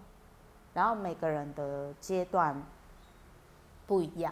[0.71, 2.55] 然后每个人的阶段
[3.87, 4.31] 不一样。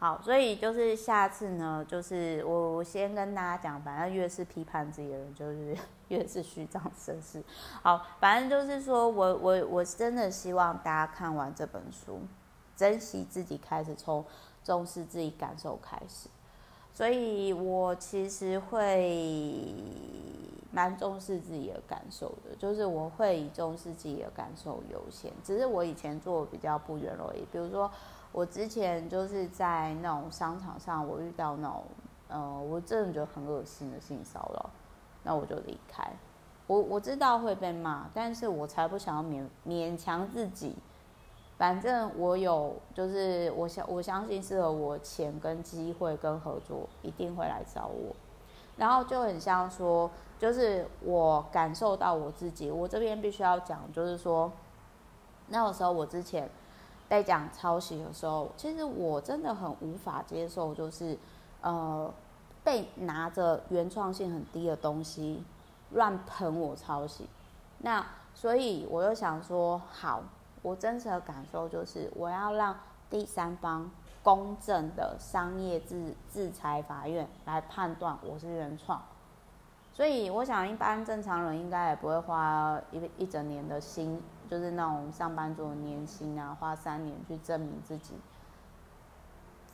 [0.00, 7.42] 好，所以就是下次呢，就是我先跟大家讲，反正越是批判自己的人，就是 越是虚张声势。
[7.82, 12.20] 好，反正就是说我我我真的希望大家看完这本书，
[12.76, 14.24] 珍惜自己，开始从
[14.62, 16.28] 重视自己感受开始。
[16.94, 19.74] 所以我其实会
[20.70, 25.32] 蛮重视自己的感受的，就是我会以重视自己的感受优先。
[25.42, 27.90] 只是我以前做比较不圆融，比如说
[28.32, 31.84] 我之前就是在那种商场上，我遇到那种，
[32.28, 34.70] 呃，我真的觉得很恶心的性骚扰，
[35.22, 36.04] 那我就离开。
[36.66, 40.76] 我我知道会被骂，但是我才不想要勉勉强自己。
[41.56, 48.14] 反正我有，就是我相我相信适合我钱跟机会跟合作一定会来找我，
[48.76, 54.52] 然后就很像说，就是我感受到我自己，我这边必须要讲，就是说，
[55.48, 56.48] 那个时候我之前
[57.08, 61.16] 在讲抄袭的时候，其实我真的很无法接受，就是
[61.60, 62.12] 呃
[62.62, 65.42] 被拿着原创性很低的东西
[65.92, 67.26] 乱喷我抄袭，
[67.78, 70.22] 那所以我就想说好。
[70.60, 72.74] 我真实的感受就是，我要让
[73.08, 73.88] 第三方
[74.24, 79.00] 公正的商业制制裁法院来判断我是原创，
[79.92, 88.14] 所以我想一般正常人应该也不会花一一整年的心，就是那种上班族的年薪啊，花三年去证明自己。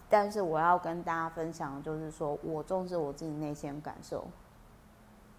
[0.08, 4.24] 但是我要跟大家分享就是说，我重视我自己内心感受。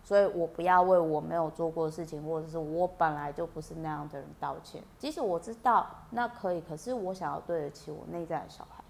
[0.04, 4.84] 所以我不要为我没有做过的事情，或者是我本来就不是那样的人道歉。
[5.00, 8.84] 即使我知道那可以，可是我想要对得起我内在的小孩，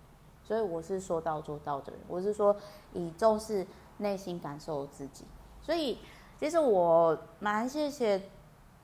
[0.44, 2.02] 所以我是说到做到的人。
[2.10, 2.54] 我是说
[2.92, 3.66] 以重视
[4.00, 5.24] 内心感受自己。
[5.62, 6.00] 所以
[6.38, 8.22] 其实我蛮谢谢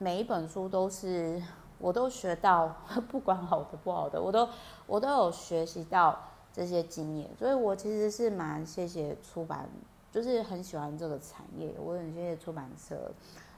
[0.02, 1.40] 每一本书，都是
[1.78, 2.74] 我都学到，
[3.08, 4.48] 不管好的不好的，我都
[4.86, 6.18] 我都有学习到
[6.52, 7.30] 这些经验。
[7.38, 9.68] 所以我其实是蛮谢谢出版。
[10.10, 13.10] 就是很喜欢这个产业，我很谢谢出版社，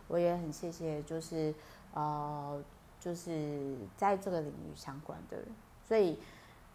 [0.07, 1.53] 我也很谢谢就是
[1.93, 2.63] 呃，
[3.01, 5.47] 就是在这个领域相关的人，
[5.85, 6.17] 所以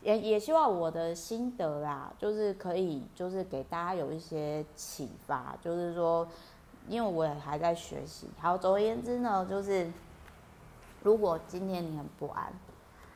[0.01, 6.27] 也也希望我的心得啦，就是可以就是给大家有一些启发，就是说，
[6.89, 8.27] 因为我也还在学习。
[8.39, 9.89] 好，总而言之呢，就是
[11.03, 12.51] 如果今天你很不安，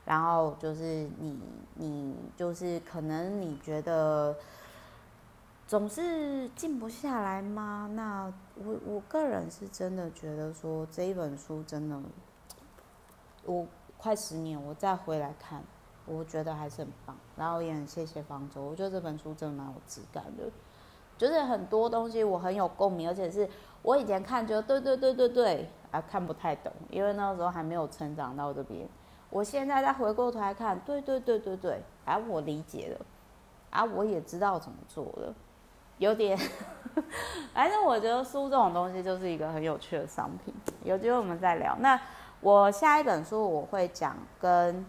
[0.06, 1.40] 然后就是你
[1.74, 4.36] 你就是可能你觉得。
[5.66, 7.90] 总是静不下来吗？
[7.94, 8.32] 那
[8.64, 12.00] 我我个人是真的觉得说这一本书真的，
[13.46, 13.66] 我
[13.98, 15.64] 快十年我再回来看，
[16.06, 17.16] 我觉得还是很棒。
[17.38, 20.44] 然后也很谢谢方舟，我觉得这本书真的蛮有质感的，
[21.24, 23.48] 就是很多东西我很有共鸣，而且是
[23.82, 28.86] 我以前看觉得对对对对对啊看不太懂，因为那时候还没有成长到这边。
[29.30, 33.06] 我现在再回过头来看，对对对对对，啊我理解了。
[33.70, 35.34] 啊，我也知道怎么做了，
[35.98, 36.38] 有点。
[37.56, 40.54] 反正我觉得书这种东西就是一个很有趣的商品，
[40.84, 41.74] 有机会我们再聊。
[41.80, 41.98] 那
[42.42, 44.86] 我下一本书我会讲跟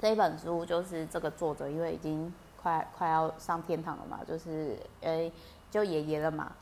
[0.00, 2.34] 这一本书，就是这个作者因为已经
[2.68, 5.32] 快快要上天堂了嘛，就是诶
[5.70, 6.52] 就爷爷了嘛，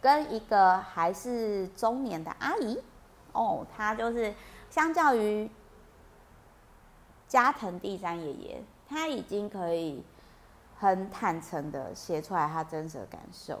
[0.00, 2.80] 跟一个还是中年的阿姨
[3.32, 4.32] 哦，他就是
[4.70, 5.50] 相较于
[7.26, 10.04] 加藤第三爷爷，他已经可以
[10.78, 13.58] 很坦诚的写出来他真实的感受。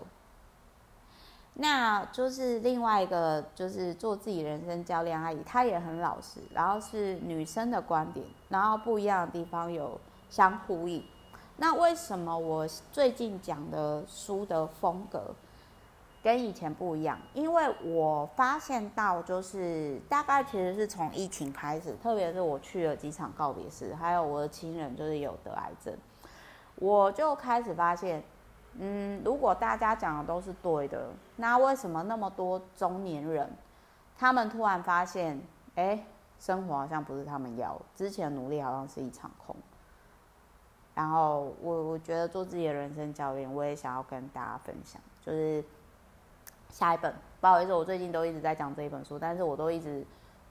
[1.54, 9.98] 那就是另外一个，就是做自己人生教练阿姨，她也很老实，然后是女生的观点，然后不一样的地方有
[10.28, 11.02] 相呼应。
[11.56, 15.34] 那为什么我最近讲的书的风格
[16.22, 17.18] 跟以前不一样？
[17.34, 25.94] 因为我发现到，就是大概其实是从疫情开始，特别是我去了几场告别式，还有我的亲人就是有得癌症，
[26.76, 28.22] 我就开始发现。
[28.78, 33.50] 嗯，如果大家讲的都是对的，那为什么那么多中年人，
[34.18, 35.40] 他们突然发现，
[35.76, 36.04] 哎，
[36.38, 39.56] 生活好像不是他们要，之前努力好像是一场空。
[40.96, 45.62] 然后我我觉得做自己的人生教练，我也想要跟大家分享，就是
[46.70, 50.04] 下一本，不好意思，我最近都一直在讲这一本书，但是我都一直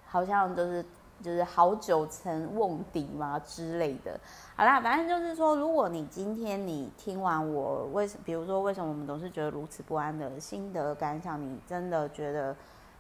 [0.06, 0.86] 好像就是。
[1.24, 4.20] 就是好久曾瓮底嘛之类的，
[4.58, 12.54] 好啦，反正就是说，如果你今天你听完我为什，比如说为什么我们总是觉得如此不安的心得感想，你真的觉得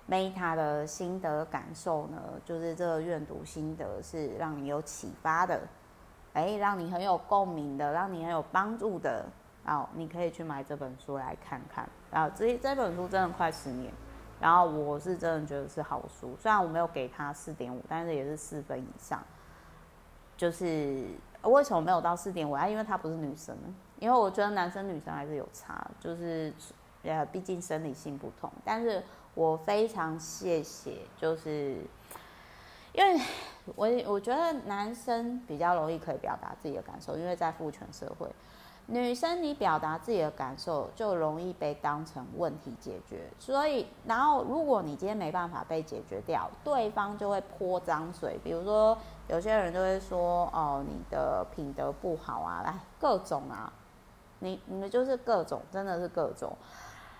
[0.09, 2.21] Meta 的心得感受呢？
[2.45, 5.59] 就是这个阅读心得是让你有启发的，
[6.35, 9.25] 哎，让你很有共鸣的，让你很有帮助的，
[9.65, 11.89] 哦，你可以去买这本书来看看。
[12.11, 13.91] 然后这这本书真的快十年。
[14.37, 19.23] 然后我是真的觉得是好书，虽然我没有给他四点五，但是也是四分以上。
[20.35, 21.05] 就是
[21.43, 22.67] 为什么没有到四点五啊？
[22.67, 23.55] 因为他不是女生，
[23.97, 26.53] 因为我觉得男生女生还是有差，就是
[27.03, 28.51] 呃，毕竟生理性不同。
[28.65, 29.01] 但是
[29.33, 31.77] 我非常谢谢，就是
[32.91, 33.21] 因为
[33.75, 38.27] 我我觉得男生比较容易可以表达自己的感受，因为在父权社会。
[38.87, 48.39] 女生，你表达自己的感受就容易被当成问题解决，所以，然后如果你今天没办法被解决掉，对方就会泼脏水。
[48.43, 48.95] 比如说，
[49.27, 53.73] 有些人就会说：“哦，你的品德不好啊，来各种啊，
[54.37, 56.55] 你你们就是各种，真的是各种。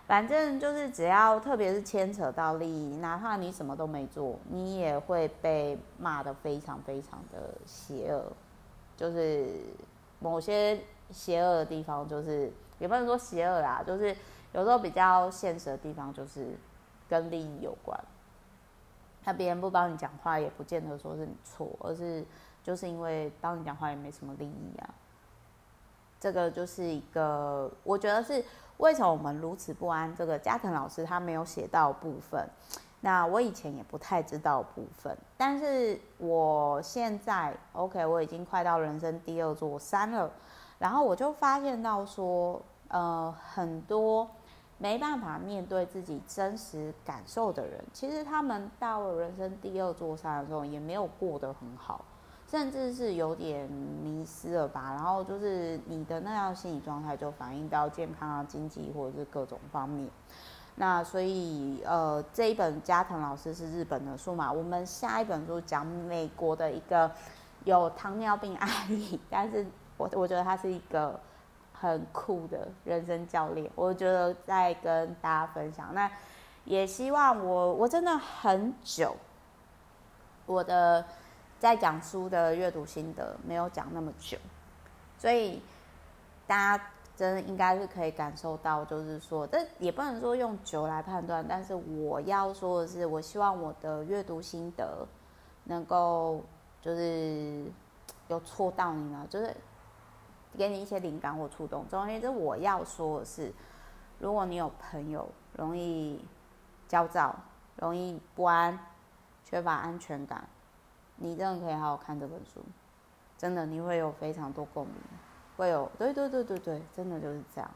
[0.07, 8.23] 反正就是只要特别是牵扯到利益，哪怕你什么都没做，你也会被骂得非常非常的邪恶，
[8.97, 9.47] 就是
[10.19, 10.79] 某些。”
[11.11, 14.07] 邪恶的地方就是，也不能说邪恶啦，就是
[14.53, 16.57] 有时候比较现实的地方就是
[17.07, 17.95] 跟利益有关。
[19.23, 22.25] 那别人不帮你讲话，也不见得说是你错，而是
[22.63, 24.89] 就是因为帮你讲话也没什么利益啊。
[26.19, 28.43] 这个就是一个，我觉得是
[28.77, 30.13] 为什么我们如此不安。
[30.15, 32.47] 这个加藤老师他没有写到部分，
[33.01, 40.31] 那我以前也不太知道部分，但是我现在 OK，我已经快到人生第二座山了。
[40.77, 44.29] 然后我就发现到说，呃，很多
[44.77, 52.03] 没办法面对自己真实感受的人，其实他们到了人生第二座山的时候，也没有过得很好，
[52.55, 54.93] 甚至是有点迷失了吧。
[54.93, 60.09] 然后就是你的那样心理状态，就反映到健康啊、经济或者是各种方面。
[60.75, 67.11] 那所以，呃，这一本加藤老师是日本的书嘛，我们下一本书讲美国的一个
[67.65, 69.65] 有糖尿病案例，但是。
[69.97, 71.17] 我我觉得他是一个
[71.71, 75.93] 很酷的人生教练，我觉得在跟大家分享。
[75.93, 76.11] 那
[76.65, 79.15] 也希望我我真的很久，
[80.45, 81.05] 我的
[81.59, 84.37] 在讲书的阅读心得没有讲那么久，
[85.17, 85.61] 所以
[86.47, 86.83] 大家
[87.15, 95.07] 真的应该是可以感受到，就是说，这也不能说用久来判断，但是我要说的是，我希望我的阅读心得
[95.63, 96.43] 能够
[96.81, 97.65] 就是
[98.27, 99.55] 有戳到你呢，就是。
[100.57, 101.85] 给你一些灵感或触动。
[101.89, 103.51] 总而言之，我要说的是，
[104.19, 105.27] 如果你有朋友
[105.57, 106.23] 容易
[106.87, 107.35] 焦躁、
[107.75, 108.79] 容易不安、
[109.43, 110.47] 缺乏安全感，
[111.17, 112.63] 你真的可以好好看这本书。
[113.37, 114.95] 真的，你会有非常多共鸣，
[115.57, 117.69] 会有对对对对对，真的就是这样。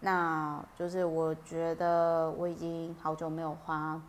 [0.00, 4.00] 那就是我觉得我已经好久没有花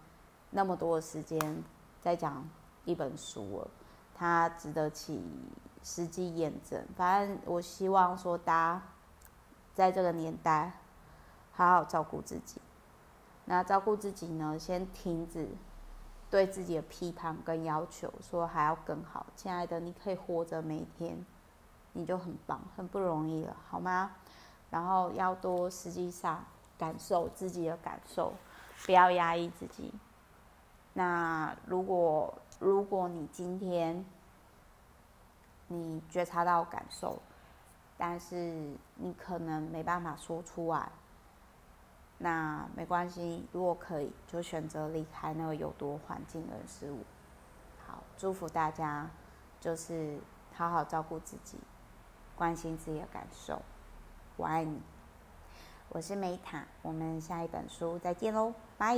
[0.50, 1.64] 那么多的时间
[2.02, 2.48] 在讲
[2.86, 3.68] 一本书了，
[4.16, 5.22] 它值得起。
[5.84, 8.82] 实际验证，反正我希望说，大家
[9.74, 10.74] 在这个年代
[11.54, 12.60] 好好照顾自己。
[13.46, 15.48] 那照顾自己呢，先停止
[16.30, 19.26] 对自己的批判跟要求，说还要更好。
[19.36, 21.26] 亲爱的，你可以活着每一天，
[21.94, 24.12] 你就很棒，很不容易了，好吗？
[24.70, 26.44] 然后要多实际上
[26.78, 28.34] 感受自己的感受，
[28.86, 29.94] 不要压抑自己。
[30.94, 34.04] 那如果如果你今天
[35.68, 37.18] 你觉察到感受，
[37.98, 38.36] 但是
[38.96, 40.92] 你可能没办法说出来，
[42.20, 47.04] 那没关系，如果可以，就选择离开那个有毒环境人事物。
[47.86, 49.10] 好，祝福大家，
[49.60, 50.20] 就是
[50.56, 51.58] 好好照顾自己，
[52.36, 53.62] 关心自己的感受。
[54.36, 54.82] 我爱你，
[55.90, 58.98] 我是梅塔，我们下一本书再见喽，拜。